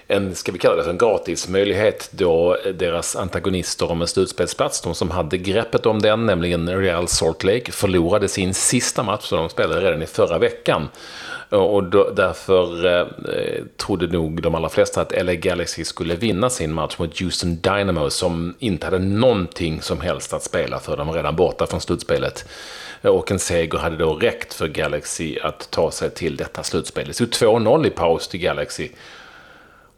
en 0.08 0.36
ska 0.36 0.52
vi 0.52 0.60
kalla 0.60 0.84
det 0.84 0.90
en 0.90 0.98
gratis 0.98 1.50
möjlighet 1.50 2.10
då 2.12 2.58
deras 2.74 3.16
antagonister 3.16 3.92
om 3.92 4.02
en 4.02 4.08
slutspelsplats, 4.08 4.82
de 4.82 4.96
som 4.96 5.12
hade 5.12 5.38
greppet 5.38 5.86
om 5.86 6.02
den, 6.02 6.26
nämligen 6.26 6.78
Real 6.80 7.08
Salt 7.08 7.44
Lake, 7.44 7.72
förlorade 7.72 8.28
sin 8.28 8.54
sista 8.54 9.04
match 9.04 9.24
som 9.24 9.38
de 9.38 9.50
spelade 9.50 9.82
redan 9.82 10.02
i 10.02 10.06
förra 10.06 10.38
veckan. 10.38 10.88
Och 11.50 11.84
då, 11.84 12.10
därför 12.10 12.86
eh, 13.00 13.06
trodde 13.78 14.08
nog 14.08 14.42
de 14.42 14.56
allra 14.56 14.70
flesta 14.70 15.02
att 15.02 15.26
LA 15.26 15.34
Galaxy 15.34 15.86
skulle 15.86 16.16
vinna 16.16 16.50
sin 16.50 16.74
match 16.74 16.98
mot 16.98 17.20
Houston 17.20 17.56
Dynamo 17.56 18.10
som 18.10 18.56
inte 18.60 18.88
hade 18.88 19.00
någonting 19.00 19.82
som 19.82 20.02
helst 20.02 20.34
att 20.34 20.44
spela 20.44 20.80
för. 20.80 20.98
De 20.98 21.08
var 21.08 21.14
redan 21.14 21.36
borta 21.36 21.68
från 21.68 21.82
slutspelet. 21.82 22.46
Och 23.02 23.32
en 23.32 23.40
seger 23.40 23.78
hade 23.78 23.98
då 23.98 24.14
räckt 24.14 24.54
för 24.54 24.68
Galaxy 24.68 25.40
att 25.40 25.72
ta 25.72 25.92
sig 25.92 26.10
till 26.10 26.36
detta 26.36 26.64
slutspel. 26.64 27.08
Det 27.08 27.14
stod 27.14 27.30
2-0 27.30 27.88
i 27.88 27.90
paus 27.90 28.28
till 28.28 28.40
Galaxy. 28.40 28.90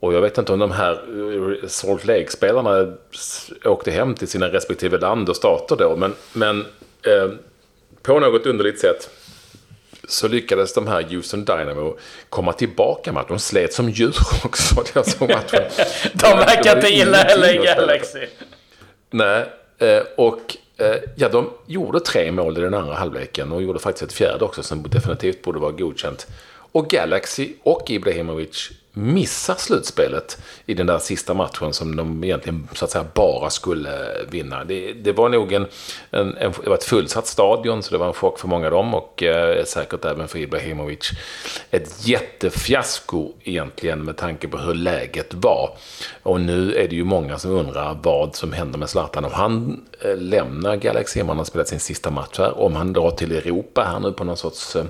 Och 0.05 0.13
jag 0.13 0.21
vet 0.21 0.37
inte 0.37 0.53
om 0.53 0.59
de 0.59 0.71
här 0.71 0.91
eh, 0.91 1.67
Salt 1.67 2.05
Lake-spelarna 2.05 2.93
åkte 3.65 3.91
hem 3.91 4.15
till 4.15 4.27
sina 4.27 4.47
respektive 4.47 4.97
land 4.97 5.29
och 5.29 5.35
stater 5.35 5.75
då. 5.75 5.95
Men, 5.95 6.15
men 6.33 6.59
eh, 7.07 7.29
på 8.01 8.19
något 8.19 8.45
underligt 8.45 8.79
sätt 8.79 9.09
så 10.07 10.27
lyckades 10.27 10.73
de 10.73 10.87
här 10.87 11.03
Houston 11.03 11.45
Dynamo 11.45 11.97
komma 12.29 12.53
tillbaka 12.53 13.11
med 13.11 13.21
att 13.21 13.27
de 13.27 13.39
slet 13.39 13.73
som 13.73 13.89
djur 13.89 14.15
också. 14.43 14.83
Jag 14.93 15.05
såg 15.05 15.29
matchen. 15.29 15.63
de 16.13 16.37
verkar 16.37 16.75
inte 16.75 16.87
gilla 16.87 17.35
LA 17.37 17.53
Galaxy. 17.53 18.25
Nej, 19.09 19.45
eh, 19.77 20.03
och 20.17 20.57
eh, 20.77 20.95
ja, 21.15 21.29
de 21.29 21.49
gjorde 21.65 21.99
tre 21.99 22.31
mål 22.31 22.57
i 22.57 22.61
den 22.61 22.73
andra 22.73 22.93
halvleken 22.93 23.51
och 23.51 23.63
gjorde 23.63 23.79
faktiskt 23.79 24.03
ett 24.03 24.13
fjärde 24.13 24.45
också 24.45 24.63
som 24.63 24.83
definitivt 24.83 25.41
borde 25.41 25.59
vara 25.59 25.71
godkänt. 25.71 26.27
Och 26.75 26.89
Galaxy 26.89 27.53
och 27.63 27.89
Ibrahimovic 27.89 28.71
missar 28.97 29.55
slutspelet 29.55 30.37
i 30.65 30.73
den 30.73 30.87
där 30.87 30.99
sista 30.99 31.33
matchen 31.33 31.73
som 31.73 31.95
de 31.95 32.23
egentligen 32.23 32.67
så 32.73 32.85
att 32.85 32.91
säga 32.91 33.05
bara 33.13 33.49
skulle 33.49 33.89
vinna. 34.29 34.63
Det, 34.63 34.93
det 34.93 35.11
var 35.11 35.29
nog 35.29 35.53
en, 35.53 35.65
en, 36.11 36.37
en, 36.37 36.53
det 36.63 36.69
var 36.69 36.77
ett 36.77 36.83
fullsatt 36.83 37.27
stadion 37.27 37.83
så 37.83 37.91
det 37.91 37.97
var 37.97 38.07
en 38.07 38.13
chock 38.13 38.39
för 38.39 38.47
många 38.47 38.65
av 38.65 38.71
dem 38.71 38.95
och 38.95 39.23
eh, 39.23 39.65
säkert 39.65 40.05
även 40.05 40.27
för 40.27 40.39
Ibrahimovic. 40.39 41.11
Ett 41.71 42.07
jättefiasko 42.07 43.31
egentligen 43.43 44.05
med 44.05 44.17
tanke 44.17 44.47
på 44.47 44.57
hur 44.57 44.73
läget 44.73 45.33
var. 45.33 45.77
Och 46.23 46.41
nu 46.41 46.75
är 46.75 46.87
det 46.87 46.95
ju 46.95 47.03
många 47.03 47.39
som 47.39 47.51
undrar 47.51 47.97
vad 48.03 48.35
som 48.35 48.53
händer 48.53 48.79
med 48.79 48.89
Zlatan 48.89 49.25
om 49.25 49.31
han 49.33 49.85
eh, 50.01 50.17
lämnar 50.17 50.75
Galaxy, 50.75 51.21
om 51.21 51.29
han 51.29 51.37
har 51.37 51.45
spelat 51.45 51.67
sin 51.67 51.79
sista 51.79 52.09
match 52.09 52.37
här, 52.37 52.59
om 52.59 52.75
han 52.75 52.93
drar 52.93 53.11
till 53.11 53.31
Europa 53.31 53.83
här 53.83 53.99
nu 53.99 54.11
på 54.11 54.23
någon 54.23 54.37
sorts 54.37 54.75
eh, 54.75 54.85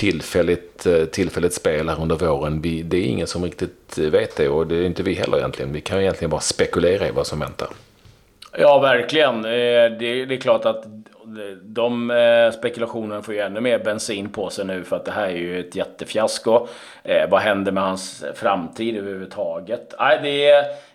tillfälligt, 0.00 0.86
eh, 0.86 1.04
tillfälligt 1.04 1.54
spel 1.54 1.88
här 1.88 2.02
under 2.02 2.16
våren. 2.16 2.60
Vi, 2.60 2.82
det 2.82 2.96
är 2.96 3.02
ingen 3.02 3.26
som 3.26 3.44
riktigt 3.44 3.98
vet 3.98 4.36
det 4.36 4.48
och 4.48 4.66
det 4.66 4.76
är 4.76 4.84
inte 4.84 5.02
vi 5.02 5.14
heller 5.14 5.38
egentligen. 5.38 5.72
Vi 5.72 5.80
kan 5.80 6.00
egentligen 6.00 6.30
bara 6.30 6.40
spekulera 6.40 7.08
i 7.08 7.10
vad 7.10 7.26
som 7.26 7.40
väntar. 7.40 7.68
Ja, 8.58 8.78
verkligen. 8.78 9.44
Eh, 9.44 9.50
det, 9.98 10.24
det 10.24 10.34
är 10.34 10.40
klart 10.40 10.64
att 10.64 10.84
de 11.62 12.10
eh, 12.10 12.50
spekulationerna 12.58 13.22
får 13.22 13.34
ju 13.34 13.40
ännu 13.40 13.60
mer 13.60 13.78
bensin 13.78 14.28
på 14.28 14.50
sig 14.50 14.64
nu 14.64 14.84
för 14.84 14.96
att 14.96 15.04
det 15.04 15.12
här 15.12 15.26
är 15.26 15.36
ju 15.36 15.60
ett 15.60 15.76
jättefiasko. 15.76 16.66
vad 17.28 17.40
händer 17.40 17.72
med 17.72 17.82
hans 17.82 18.24
framtid 18.34 18.96
överhuvudtaget? 18.96 19.94
Nej, 19.98 20.18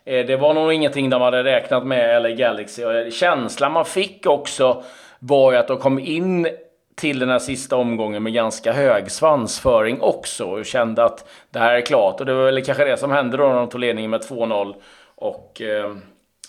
det, 0.03 0.23
det 0.23 0.35
var 0.35 0.53
nog 0.53 0.73
ingenting 0.73 1.09
de 1.09 1.21
hade 1.21 1.43
räknat 1.43 1.85
med, 1.85 2.15
eller 2.15 2.29
Galaxy. 2.29 3.11
Känslan 3.11 3.71
man 3.71 3.85
fick 3.85 4.25
också 4.25 4.83
var 5.19 5.51
ju 5.51 5.57
att 5.57 5.67
de 5.67 5.77
kom 5.77 5.99
in 5.99 6.47
till 6.95 7.19
den 7.19 7.29
här 7.29 7.39
sista 7.39 7.75
omgången 7.75 8.23
med 8.23 8.33
ganska 8.33 8.73
hög 8.73 9.11
svansföring 9.11 10.01
också 10.01 10.45
och 10.45 10.65
kände 10.65 11.03
att 11.03 11.29
det 11.49 11.59
här 11.59 11.73
är 11.73 11.81
klart. 11.81 12.19
Och 12.19 12.25
det 12.25 12.33
var 12.33 12.45
väl 12.45 12.65
kanske 12.65 12.85
det 12.85 12.97
som 12.97 13.11
hände 13.11 13.37
då 13.37 13.47
när 13.47 13.55
de 13.55 13.69
tog 13.69 13.81
ledningen 13.81 14.11
med 14.11 14.21
2-0. 14.21 14.75
Och 15.15 15.61
eh, 15.61 15.95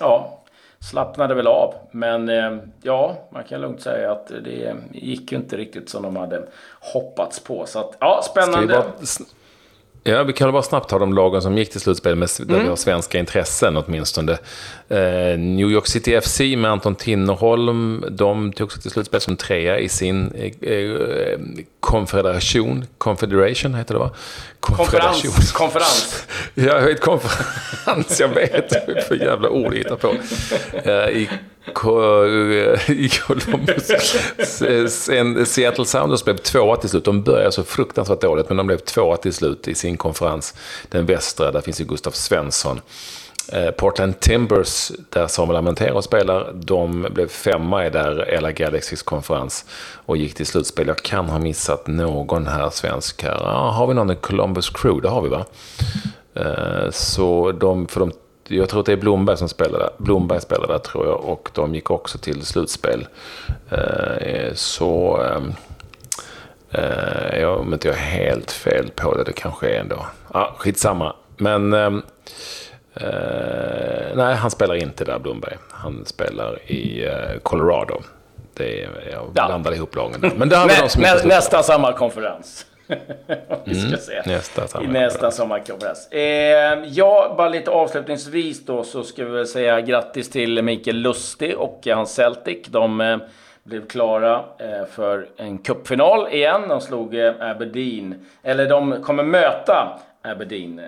ja, 0.01 0.43
slappnade 0.91 1.35
väl 1.35 1.47
av. 1.47 1.75
Men 1.91 2.29
eh, 2.29 2.57
ja, 2.83 3.17
man 3.31 3.45
kan 3.45 3.61
lugnt 3.61 3.81
säga 3.81 4.13
att 4.13 4.27
det 4.27 4.75
gick 4.93 5.33
ju 5.33 5.39
inte 5.39 5.57
riktigt 5.57 5.89
som 5.89 6.03
de 6.03 6.17
hade 6.17 6.49
hoppats 6.81 7.41
på. 7.41 7.67
Så 7.67 7.79
att, 7.79 7.97
ja, 8.01 8.21
spännande. 8.31 8.85
Ja, 10.09 10.23
vi 10.23 10.33
kan 10.33 10.53
bara 10.53 10.63
snabbt 10.63 10.91
ta 10.91 10.99
de 10.99 11.15
lagen 11.15 11.43
som 11.43 11.59
gick 11.59 11.71
till 11.71 11.81
slutspel 11.81 12.17
med 12.17 12.29
mm. 12.39 12.53
där 12.53 12.63
vi 12.63 12.69
har 12.69 12.77
svenska 12.77 13.19
intressen 13.19 13.77
åtminstone. 13.77 14.33
Eh, 14.89 15.39
New 15.39 15.71
York 15.71 15.87
City 15.87 16.21
FC 16.21 16.41
med 16.41 16.71
Anton 16.71 16.95
Tinnerholm, 16.95 18.05
de 18.11 18.53
tog 18.53 18.73
sig 18.73 18.83
till 18.83 18.91
slutspel 18.91 19.21
som 19.21 19.37
trea 19.37 19.79
i 19.79 19.89
sin 19.89 20.33
eh, 20.61 20.73
eh 20.73 21.39
konfederation. 21.81 22.85
Confederation 22.99 23.75
heter 23.75 23.95
det 23.95 24.01
va? 24.01 24.11
Konferens. 24.61 25.53
Konferens. 25.53 26.27
ja, 26.55 26.91
ett 26.91 27.01
konferens, 27.01 28.21
jag 28.21 28.29
vet. 28.29 28.73
Är 28.73 29.01
för 29.01 29.15
jävla 29.15 29.49
ord 29.49 29.73
att 29.73 29.79
hitta 29.79 29.97
på. 29.97 30.15
Eh, 30.73 31.09
I 31.09 31.29
i 32.89 33.09
Columbus. 33.09 33.93
Seattle 35.49 35.85
Sounders 35.85 36.25
blev 36.25 36.37
tvåa 36.37 36.77
till 36.77 36.89
slut. 36.89 37.05
De 37.05 37.23
började 37.23 37.53
så 37.53 37.65
fruktansvärt 37.65 38.21
dåligt, 38.21 38.49
men 38.49 38.57
de 38.57 38.67
blev 38.67 38.79
tvåa 38.79 39.17
till 39.17 39.33
slut 39.33 39.69
i 39.69 39.75
sin 39.75 39.96
konferens. 39.97 40.55
Den 40.89 41.07
västra, 41.07 41.53
där 41.53 41.61
finns 41.61 41.81
ju 41.81 41.85
Gustav 41.85 42.11
Svensson. 42.11 42.81
Eh, 43.53 43.71
Portland 43.71 44.21
Timbers, 44.21 44.93
där 45.11 45.27
Samuel 45.27 45.57
Amentero 45.57 46.03
spelar, 46.03 46.53
de 46.55 47.07
blev 47.11 47.29
femma 47.29 47.87
i 47.87 47.91
där 47.91 48.39
LA 48.41 48.53
Galaxys 48.53 49.03
konferens 49.03 49.65
och 50.07 50.17
gick 50.17 50.35
till 50.35 50.47
slutspel. 50.47 50.87
Jag 50.87 50.99
kan 50.99 51.29
ha 51.29 51.39
missat 51.39 51.87
någon 51.87 52.47
här 52.47 52.71
svensk 52.71 53.23
här. 53.23 53.39
Har 53.71 53.87
vi 53.87 53.95
någon 53.95 54.11
i 54.11 54.17
Columbus 54.17 54.71
Crew? 54.71 55.03
Det 55.03 55.09
har 55.09 55.23
vi 55.23 55.29
va? 55.29 55.45
Eh, 56.35 56.91
så 56.91 57.53
de, 57.53 57.89
för 57.89 58.01
de, 58.01 58.13
jag 58.49 58.69
tror 58.69 58.81
att 58.81 58.87
det 58.87 58.93
är 58.93 58.97
Blomberg 58.97 59.37
som 59.37 59.49
spelar 59.49 59.79
där. 59.79 59.91
Blomberg 59.99 60.41
spelar 60.41 60.69
där 60.69 60.79
tror 60.79 61.07
jag 61.07 61.25
och 61.25 61.51
de 61.53 61.75
gick 61.75 61.91
också 61.91 62.19
till 62.19 62.47
slutspel. 62.47 63.07
Eh, 63.71 64.55
så... 64.55 65.23
Ehm, 65.23 65.53
om 67.67 67.73
inte 67.73 67.89
jag 67.89 67.97
är 67.97 68.01
helt 68.01 68.51
fel 68.51 68.91
på 68.97 69.15
det, 69.15 69.25
det 69.25 69.33
kanske 69.33 69.69
är 69.69 69.81
ändå. 69.81 70.07
Ja, 70.33 70.55
skitsamma. 70.59 71.15
Men 71.37 71.75
Uh, 73.01 74.17
nej, 74.17 74.35
han 74.35 74.51
spelar 74.51 74.75
inte 74.75 75.05
där, 75.05 75.19
Blomberg. 75.19 75.57
Han 75.71 76.05
spelar 76.07 76.71
i 76.71 77.07
uh, 77.07 77.39
Colorado. 77.43 78.03
Det 78.55 78.83
är, 78.83 78.89
jag 79.13 79.31
ja. 79.35 79.47
blandade 79.47 79.77
ihop 79.77 79.97
lagen 79.97 80.33
Men 80.37 80.49
det 80.49 80.57
har 80.57 80.69
vi 80.69 80.75
de 80.81 80.89
som 80.89 81.03
nä, 81.03 81.15
Nästa 81.25 81.63
sommarkonferens. 81.63 82.67
vi 83.65 83.75
ska 83.75 83.87
mm, 83.87 83.99
se. 84.01 84.23
Nästa 84.27 84.69
sommarkonferens. 84.69 85.13
Nästa 85.13 85.31
sommarkonferens. 85.31 86.09
Eh, 86.13 86.85
ja, 86.87 87.35
bara 87.37 87.49
lite 87.49 87.71
avslutningsvis 87.71 88.67
då 88.67 88.85
så 88.85 89.03
ska 89.03 89.25
vi 89.25 89.31
väl 89.31 89.47
säga 89.47 89.81
grattis 89.81 90.31
till 90.31 90.63
Mikael 90.63 90.97
Lustig 90.97 91.59
och 91.59 91.87
hans 91.87 92.15
Celtic. 92.15 92.67
De 92.67 93.01
eh, 93.01 93.19
blev 93.67 93.87
klara 93.87 94.45
eh, 94.59 94.87
för 94.91 95.29
en 95.37 95.59
cupfinal 95.59 96.29
igen. 96.33 96.69
De 96.69 96.81
slog 96.81 97.15
eh, 97.15 97.35
Aberdeen. 97.41 98.27
Eller 98.43 98.69
de 98.69 99.03
kommer 99.03 99.23
möta 99.23 99.99
Aberdeen, 100.27 100.79
eh, 100.79 100.85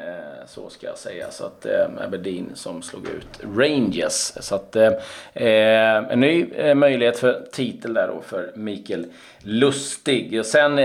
så 0.47 0.71
ska 0.71 0.87
jag 0.87 0.99
säga. 0.99 1.30
Så 1.30 1.45
att 1.45 1.66
eh, 1.66 2.04
Aberdeen 2.04 2.50
som 2.54 2.83
slog 2.83 3.07
ut 3.07 3.57
Rangers. 3.57 4.33
Så 4.40 4.54
att 4.54 4.76
eh, 4.76 4.92
en 5.35 6.21
ny 6.21 6.47
möjlighet 6.75 7.18
för 7.18 7.47
titel 7.52 7.95
där 7.95 8.09
då 8.09 8.23
för 8.23 8.52
Mikael 8.54 9.07
Lustig. 9.42 10.38
Och 10.40 10.47
sen 10.47 10.80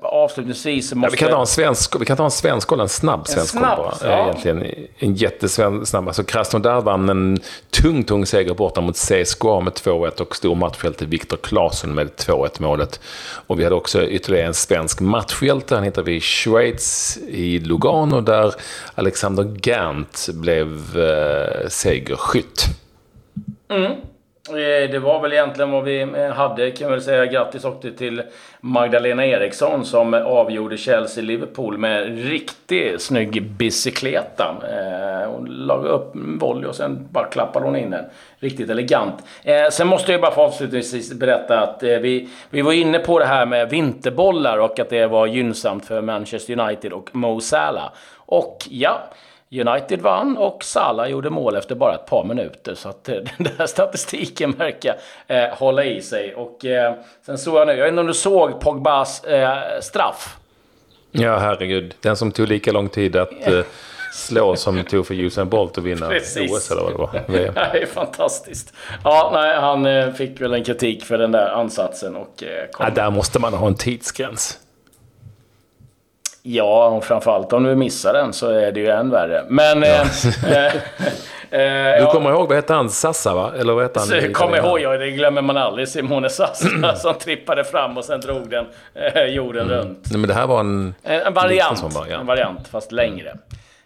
avslutningsvis 0.00 0.94
måste... 0.94 1.06
Ja, 1.06 1.10
vi 1.10 1.16
kan 1.16 1.30
ta 1.30 1.40
en 1.40 1.46
svensk, 1.46 2.00
vi 2.00 2.04
kan 2.04 2.16
ta 2.16 2.24
en 2.24 2.30
svensk 2.30 2.72
en 2.72 2.88
snabb 2.88 3.28
svensk 3.28 3.54
en 3.54 3.60
snabb, 3.60 3.78
bara. 3.78 3.94
Ja. 4.02 4.22
Egentligen 4.22 4.86
en 4.98 5.14
jättesnabb. 5.14 6.08
Alltså 6.08 6.24
Krasnodar 6.24 6.80
vann 6.80 7.08
en 7.08 7.38
tung, 7.70 8.04
tung 8.04 8.26
seger 8.26 8.54
borta 8.54 8.80
mot 8.80 8.96
CSKA 8.96 9.60
med 9.60 9.72
2-1 9.72 10.20
och 10.20 10.36
stor 10.36 10.54
matchhjälte 10.54 11.06
Viktor 11.06 11.36
Claesson 11.36 11.94
med 11.94 12.08
2-1 12.08 12.62
målet. 12.62 13.00
Och 13.46 13.60
vi 13.60 13.64
hade 13.64 13.76
också 13.76 14.06
ytterligare 14.06 14.46
en 14.46 14.54
svensk 14.54 15.00
matchhjälte. 15.00 15.74
Han 15.74 15.84
hittar 15.84 16.02
vi 16.02 16.16
i 16.16 16.20
Schweiz 16.20 17.18
i 17.28 17.58
Lugano 17.58 17.87
Lugano 17.88 18.20
där 18.20 18.54
Alexander 18.94 19.44
Gant 19.44 20.28
blev 20.34 20.98
eh, 20.98 21.68
segerskytt. 21.68 22.64
Mm. 23.70 23.92
Eh, 24.50 24.90
det 24.90 24.98
var 24.98 25.20
väl 25.20 25.32
egentligen 25.32 25.70
vad 25.70 25.84
vi 25.84 26.00
eh, 26.00 26.30
hade 26.30 26.70
kan 26.70 26.90
väl 26.90 27.02
säga. 27.02 27.26
Grattis 27.26 27.64
också 27.64 27.88
till 27.98 28.22
Magdalena 28.60 29.26
Eriksson 29.26 29.84
som 29.84 30.14
avgjorde 30.14 30.76
Chelsea-Liverpool 30.76 31.78
med 31.78 32.24
riktigt 32.28 33.02
snygg 33.02 33.42
bicykleta. 33.42 34.56
Eh, 34.62 35.30
hon 35.30 35.46
la 35.46 35.74
upp 35.74 36.14
en 36.14 36.38
volley 36.38 36.68
och 36.68 36.74
sen 36.74 37.08
bara 37.10 37.24
klappade 37.24 37.64
hon 37.64 37.76
in 37.76 37.90
den. 37.90 38.04
Riktigt 38.38 38.70
elegant. 38.70 39.14
Sen 39.70 39.86
måste 39.86 40.12
jag 40.12 40.20
bara 40.20 40.34
få 40.34 40.40
avslutningsvis 40.40 41.12
berätta 41.12 41.60
att 41.60 41.82
vi, 41.82 42.28
vi 42.50 42.62
var 42.62 42.72
inne 42.72 42.98
på 42.98 43.18
det 43.18 43.24
här 43.24 43.46
med 43.46 43.70
vinterbollar 43.70 44.58
och 44.58 44.78
att 44.78 44.90
det 44.90 45.06
var 45.06 45.26
gynnsamt 45.26 45.86
för 45.86 46.00
Manchester 46.00 46.60
United 46.60 46.92
och 46.92 47.10
Mo 47.12 47.40
Salah. 47.40 47.92
Och 48.16 48.66
ja, 48.70 49.10
United 49.50 50.02
vann 50.02 50.36
och 50.36 50.64
Salah 50.64 51.08
gjorde 51.08 51.30
mål 51.30 51.56
efter 51.56 51.74
bara 51.74 51.94
ett 51.94 52.06
par 52.06 52.24
minuter. 52.24 52.74
Så 52.74 52.88
att 52.88 53.08
eh, 53.08 53.14
den 53.38 53.48
där 53.58 53.66
statistiken 53.66 54.52
verkar 54.52 54.96
eh, 55.26 55.44
hålla 55.44 55.84
i 55.84 56.02
sig. 56.02 56.34
Och 56.34 56.64
eh, 56.64 56.94
sen 57.26 57.38
såg 57.38 57.56
jag 57.56 57.66
nu, 57.66 57.72
jag 57.72 57.84
vet 57.84 57.88
inte 57.88 58.00
om 58.00 58.06
du 58.06 58.14
såg 58.14 58.60
Pogbas 58.60 59.24
eh, 59.24 59.58
straff? 59.80 60.36
Ja, 61.10 61.38
herregud. 61.38 61.94
Den 62.00 62.16
som 62.16 62.32
tog 62.32 62.48
lika 62.48 62.72
lång 62.72 62.88
tid 62.88 63.16
att 63.16 63.46
eh, 63.46 63.60
slå 64.12 64.56
som 64.56 64.84
tog 64.84 65.06
för 65.06 65.14
Usain 65.14 65.48
Bolt 65.48 65.78
att 65.78 65.84
vinna 65.84 66.08
Precis. 66.08 66.52
OS 66.52 66.70
eller 66.70 66.82
vad 66.82 66.92
det 66.92 66.98
var. 66.98 67.22
VM. 67.26 67.54
det 67.72 67.82
är 67.82 67.86
fantastiskt. 67.86 68.74
Ja, 69.04 69.30
nej, 69.34 69.56
han 69.56 69.86
eh, 69.86 70.12
fick 70.12 70.40
väl 70.40 70.54
en 70.54 70.64
kritik 70.64 71.04
för 71.04 71.18
den 71.18 71.32
där 71.32 71.50
ansatsen. 71.50 72.16
Och, 72.16 72.44
kom... 72.72 72.86
ja, 72.86 72.90
där 72.90 73.10
måste 73.10 73.38
man 73.38 73.54
ha 73.54 73.66
en 73.66 73.74
tidsgräns. 73.74 74.58
Ja, 76.50 76.86
och 76.86 77.04
framförallt 77.04 77.52
om 77.52 77.64
du 77.64 77.74
missar 77.74 78.12
den 78.12 78.32
så 78.32 78.50
är 78.50 78.72
det 78.72 78.80
ju 78.80 78.88
än 78.88 79.10
värre. 79.10 79.44
Men... 79.48 79.82
Ja. 79.82 80.04
Eh, 80.48 80.66
eh, 81.60 82.04
du 82.04 82.06
kommer 82.12 82.30
ja. 82.30 82.36
ihåg, 82.36 82.48
vad 82.48 82.56
hette 82.56 82.74
han? 82.74 82.90
Sassa 82.90 83.34
va? 83.34 83.52
Eller 83.58 83.72
vad 83.72 83.82
hette 83.82 84.00
han? 84.00 84.32
Kommer 84.32 84.56
ihåg, 84.56 84.80
ja, 84.80 84.98
det 84.98 85.10
glömmer 85.10 85.42
man 85.42 85.56
aldrig. 85.56 85.88
Simone 85.88 86.28
Sassa 86.28 86.96
som 86.96 87.14
trippade 87.14 87.64
fram 87.64 87.98
och 87.98 88.04
sen 88.04 88.20
drog 88.20 88.50
den 88.50 88.66
eh, 88.94 89.24
jorden 89.24 89.66
mm. 89.66 89.78
runt. 89.78 90.08
Nej, 90.10 90.20
men 90.20 90.28
det 90.28 90.34
här 90.34 90.46
var 90.46 90.60
en... 90.60 90.94
En, 91.02 91.20
en 91.20 91.34
variant. 91.34 91.94
Bara, 91.94 92.08
ja. 92.08 92.20
En 92.20 92.26
variant, 92.26 92.68
fast 92.68 92.92
längre. 92.92 93.38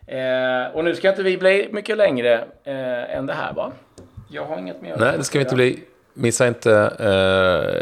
Eh, 0.07 0.75
och 0.75 0.85
nu 0.85 0.94
ska 0.94 1.09
inte 1.09 1.22
vi 1.22 1.38
bli 1.38 1.68
mycket 1.72 1.96
längre 1.96 2.35
eh, 2.64 3.16
än 3.16 3.27
det 3.27 3.35
här 3.35 3.53
va? 3.53 3.72
Jag 4.31 4.44
har 4.44 4.59
inget 4.59 4.83
mer. 4.83 4.96
Nej, 4.98 5.18
det 5.18 5.25
ska 5.25 5.38
vi 5.38 5.44
inte 5.44 5.55
bli. 5.55 5.79
Missa 6.14 6.48
inte 6.48 6.72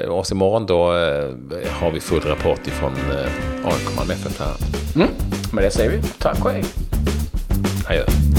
eh, 0.05 0.13
oss 0.13 0.33
imorgon. 0.33 0.67
Då 0.67 0.93
eh, 0.93 1.73
har 1.81 1.91
vi 1.91 2.01
full 2.01 2.21
rapport 2.21 2.67
ifrån 2.67 2.93
eh, 2.93 3.67
AIK 3.67 3.97
Malmö 3.97 4.15
FF 4.15 4.41
här. 4.41 4.55
Mm. 4.97 5.09
Med 5.53 5.65
det 5.65 5.71
säger 5.71 5.91
vi 5.91 6.03
tack 6.19 6.45
och 6.45 6.51
hej. 6.51 6.65
Adjö. 7.89 8.30